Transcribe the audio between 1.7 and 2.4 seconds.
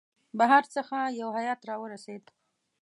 ورسېد.